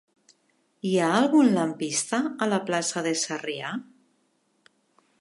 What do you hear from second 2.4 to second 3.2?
a la plaça de